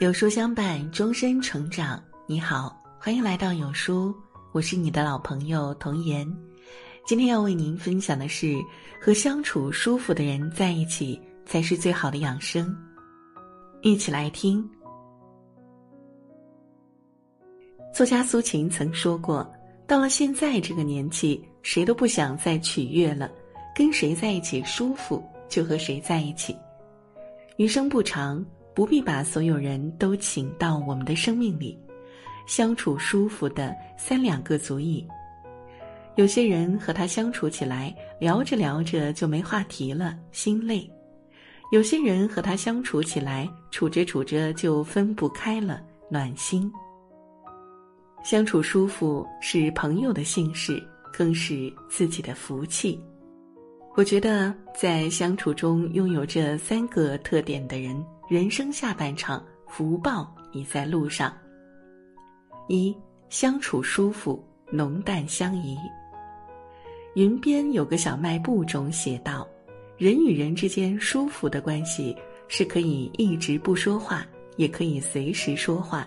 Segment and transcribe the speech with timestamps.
[0.00, 2.00] 有书相伴，终身成长。
[2.24, 4.14] 你好，欢迎来到有书，
[4.52, 6.24] 我是你的老朋友童言。
[7.04, 8.54] 今天要为您分享的是，
[9.02, 12.72] 和相处舒服的人在一起才是最好的养生。
[13.82, 14.64] 一起来听。
[17.92, 19.44] 作家苏秦曾说过
[19.84, 23.28] ：“到了现在这个年纪，谁都不想再取悦了，
[23.74, 26.56] 跟谁在一起舒服就和谁在一起。
[27.56, 28.40] 余生不长。”
[28.78, 31.76] 不必把所有人都请到我们的生命里，
[32.46, 35.04] 相处舒服的三两个足矣。
[36.14, 40.88] 有些人和他相处起来，聊着聊着就没话题了，心累；
[41.72, 46.70] 有些人和他相处起来，处着处着就分不开了，暖心。
[48.22, 50.80] 相处舒服是朋友的幸事，
[51.12, 52.96] 更是自己的福气。
[53.96, 58.00] 我觉得，在相处中拥有这三个特点的人。
[58.28, 61.34] 人生下半场，福报已在路上。
[62.68, 62.94] 一
[63.30, 65.78] 相处舒服，浓淡相宜。
[67.14, 69.48] 云边有个小卖部中写道
[69.96, 72.14] ：“人与人之间舒服的关系，
[72.48, 74.26] 是可以一直不说话，
[74.58, 76.06] 也可以随时说话。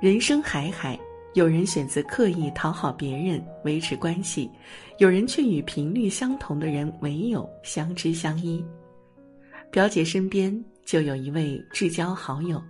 [0.00, 0.96] 人生海海，
[1.34, 4.48] 有人选择刻意讨好别人维持关系，
[4.98, 8.64] 有人却与频率相同的人唯有相知相依。”
[9.72, 10.64] 表姐身边。
[10.92, 12.62] 就有一位至交好友，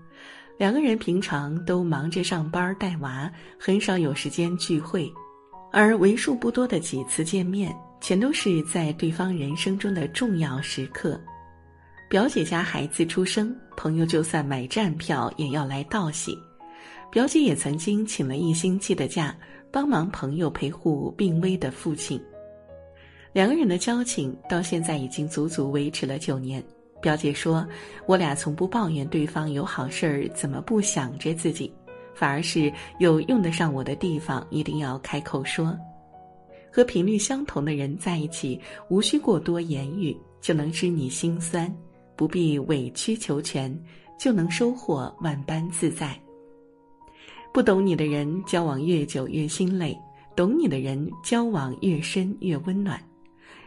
[0.56, 5.12] 两个人平常都忙着上班带娃，很少有时间聚会，
[5.72, 11.20] 而为数不多的几次见面，全都是在对方人生中的重要时刻。
[12.08, 16.38] 表姐家孩子出生，朋友就算买站票也要来道喜。
[17.10, 19.36] 表姐也曾经请了一星期的假，
[19.72, 22.22] 帮忙朋友陪护病危的父亲。
[23.32, 26.62] 两个人的交情到现在已经足足维持了九年。
[27.02, 27.66] 表姐说
[28.06, 31.70] ：“我俩从不抱怨对方有好事儿怎么不想着自己，
[32.14, 35.76] 反而是有用得上我的地方一定要开口说。
[36.70, 38.58] 和频率相同的人在一起，
[38.88, 41.70] 无需过多言语就能知你心酸，
[42.16, 43.76] 不必委曲求全
[44.18, 46.18] 就能收获万般自在。
[47.52, 49.92] 不懂你的人，交往越久越心累；
[50.36, 52.98] 懂你的人，交往越深越温暖。”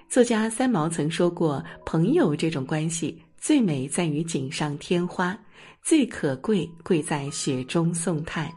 [0.07, 5.37] 作家三毛曾说过：“朋友这种关系。”最美在于锦上添花，
[5.83, 8.51] 最可贵贵在雪中送炭。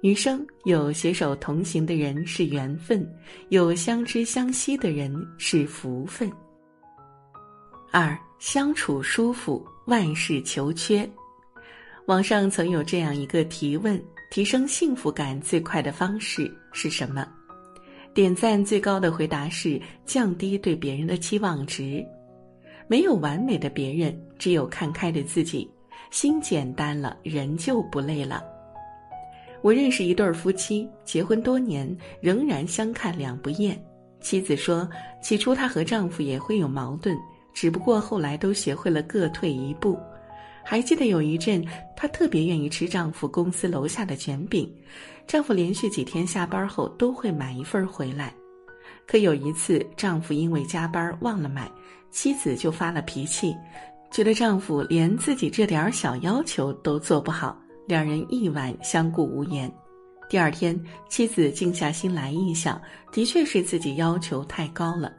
[0.00, 3.06] 余生有携手同行的人是缘分，
[3.50, 6.32] 有相知相惜的人是福分。
[7.92, 11.06] 二相处舒服，万事求缺。
[12.06, 17.28] 网上曾有这样一个提问：提升幸福感最快的方式是什么？
[18.14, 22.02] 点赞最高的回答是降低对别人的期望值。
[22.88, 25.70] 没有完美的别人，只有看开的自己。
[26.10, 28.42] 心简单了，人就不累了。
[29.60, 33.78] 我认识一对夫妻，结婚多年，仍然相看两不厌。
[34.20, 34.88] 妻子说，
[35.22, 37.14] 起初她和丈夫也会有矛盾，
[37.52, 39.98] 只不过后来都学会了各退一步。
[40.64, 41.62] 还记得有一阵，
[41.94, 44.72] 她特别愿意吃丈夫公司楼下的卷饼，
[45.26, 48.32] 丈夫连续几天下班后都会买一份回来。
[49.06, 51.70] 可有一次，丈夫因为加班忘了买。
[52.10, 53.56] 妻子就发了脾气，
[54.10, 59.72] 觉得丈夫连自己这点小要求都做不好，两人一晚相顾无言。
[60.28, 62.80] 第二天，妻子静下心来一想，
[63.12, 65.12] 的确是自己要求太高了。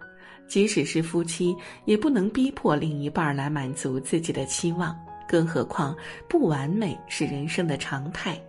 [0.48, 1.56] 即使是夫妻，
[1.86, 4.96] 也不能逼迫另一半来满足自己的期望，
[5.28, 5.96] 更何况
[6.28, 8.40] 不完美是人生的常态。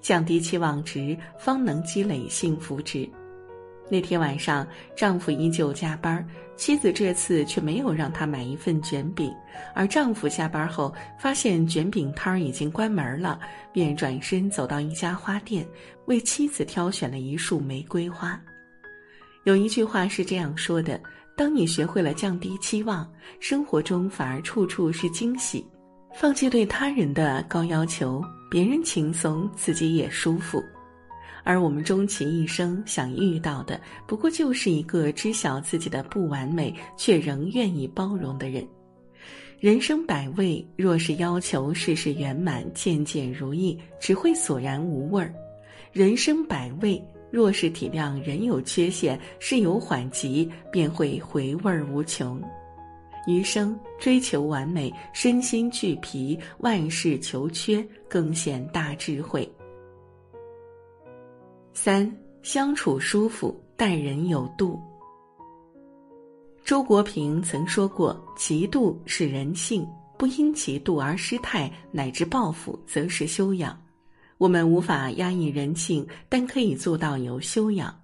[0.00, 3.08] 降低期望值，方能积累幸福值。
[3.92, 4.66] 那天晚上，
[4.96, 6.26] 丈夫依旧加班，
[6.56, 9.30] 妻子这次却没有让他买一份卷饼。
[9.74, 13.38] 而丈夫下班后发现卷饼摊已经关门了，
[13.70, 15.68] 便转身走到一家花店，
[16.06, 18.40] 为妻子挑选了一束玫瑰花。
[19.44, 20.98] 有一句话是这样说的：
[21.36, 23.06] 当你学会了降低期望，
[23.40, 25.62] 生活中反而处处是惊喜。
[26.14, 30.64] 放弃对他人的高要求，别人轻松，自己也舒服。
[31.44, 38.66] 而我们终其一生想遇到的，不过就是一个知晓自己的不完美，却仍愿意包容的人。
[39.58, 45.32] 人生百味，若是要求事事圆满、件件如意，只会索然无味儿；
[45.92, 47.00] 人生百味，
[47.30, 52.42] 若是体谅人有缺陷、事有缓急，便会回味无穷。
[53.28, 59.48] 余生追求完美，身心俱疲，万事求缺，更显大智慧。
[61.74, 64.78] 三相处舒服，待人有度。
[66.64, 69.88] 周国平曾说过：“嫉妒是人性，
[70.18, 73.76] 不因其妒而失态乃至报复，则是修养。
[74.36, 77.98] 我们无法压抑人性，但可以做到有修养。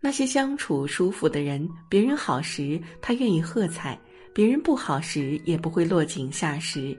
[0.00, 3.98] 那些相处舒服的人，别人好时他愿意喝彩，
[4.32, 6.96] 别人不好时也不会落井下石。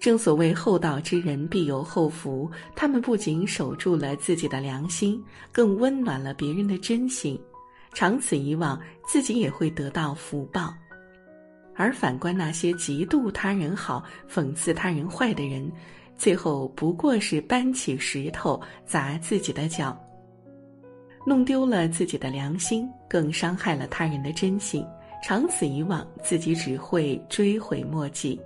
[0.00, 7.38] 正所谓厚道之人必有厚福，他们不仅守住了自己的良心，更温暖了别人的真心。
[7.92, 10.72] 长此以往，自己也会得到福报。
[11.76, 15.70] 而反观那些嫉妒他人好、讽刺他人坏的人，
[16.16, 19.94] 最后不过是搬起石头砸自己的脚，
[21.26, 24.82] 弄丢了自己的良心，更伤害了他人的真心。
[25.22, 28.40] 长此以往，自己只会追悔莫及。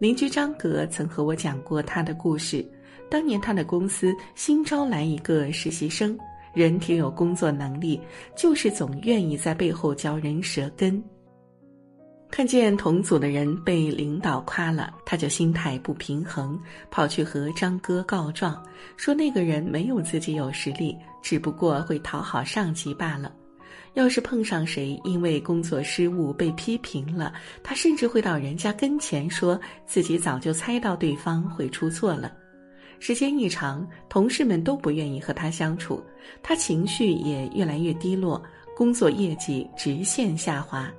[0.00, 2.66] 邻居张格曾和我讲过他的故事。
[3.10, 6.18] 当年他的公司新招来一个实习生。
[6.52, 8.00] 人挺有工作能力，
[8.34, 11.00] 就是总愿意在背后嚼人舌根。
[12.28, 16.58] 看见同组的人被领导夸了，他就心态不平衡，
[16.90, 18.60] 跑去和张哥告状，
[18.96, 23.32] 说那个人没有自己有实力，只不过会讨好上级罢了。
[23.94, 27.32] 要是碰上谁因为工作失误被批评了，
[27.62, 32.32] 他甚至会到人家跟前说自己早就猜到对方会出错了。
[33.00, 36.02] 时间一长，同事们都不愿意和他相处，
[36.42, 38.42] 他情绪也越来越低落，
[38.76, 40.92] 工作业绩直线下滑。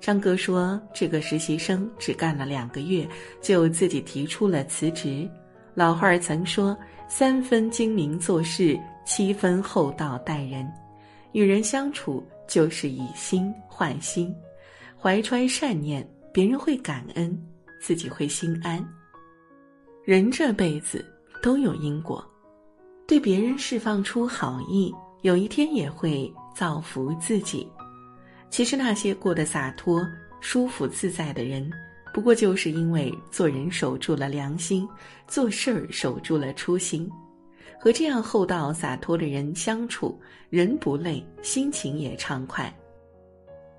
[0.00, 3.08] 张哥说：“这个实习生只干了两个月，
[3.40, 5.28] 就自己提出了辞职。
[5.74, 6.76] 老话儿曾说
[7.08, 10.70] ：‘三分精明做事，七分厚道待人。’
[11.34, 14.34] 与人相处就是以心换心，
[14.98, 17.38] 怀揣善念，别人会感恩，
[17.82, 18.82] 自己会心安。
[20.06, 21.04] 人这辈子。”
[21.42, 22.26] 都有因果，
[23.06, 24.90] 对别人释放出好意，
[25.20, 27.68] 有一天也会造福自己。
[28.48, 30.02] 其实那些过得洒脱、
[30.40, 31.70] 舒服、自在的人，
[32.14, 34.88] 不过就是因为做人守住了良心，
[35.28, 37.10] 做事儿守住了初心。
[37.84, 42.74] 和这样厚道洒脱的人相处，人不累，心情也畅快。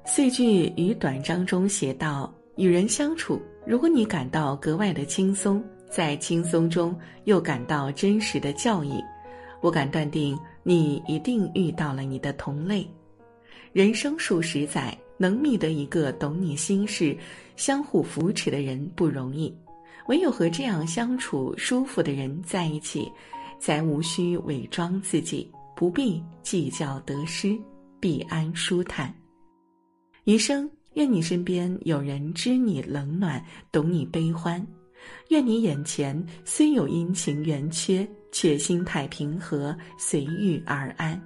[0.06, 5.60] 岁句与短章中写道：“与人相处，如果你感到格外的轻松。”
[5.90, 9.02] 在轻松中又感到真实的教益，
[9.60, 12.88] 我敢断定你一定遇到了你的同类。
[13.74, 17.18] 人生数十载，能觅得一个懂你心事、
[17.56, 19.52] 相互扶持的人不容易。
[20.10, 23.12] 唯有和这样相处舒服的人在一起，
[23.66, 27.60] 才无需伪装自己，不必计较得失，
[28.00, 29.12] 必安舒坦。
[30.26, 34.64] 余生愿你身边有人知你冷暖，懂你悲欢。
[35.30, 41.20] 愿你眼前虽有阴晴圆缺，却心态平和，随遇而安。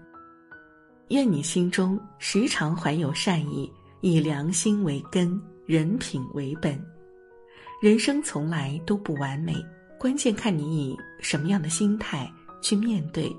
[1.09, 3.69] 愿你心中时常怀有善意，
[3.99, 6.81] 以良心为根，人品为本。
[7.81, 9.53] 人生从来都不完美，
[9.99, 12.31] 关键看你以什么样的心态
[12.61, 13.35] 去面对。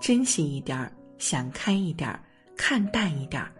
[0.00, 2.18] 珍惜一点儿，想开一点儿，
[2.56, 3.52] 看淡一点儿，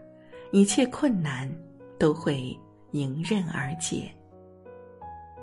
[0.51, 1.49] 一切困难
[1.97, 2.59] 都会
[2.91, 4.11] 迎刃而解。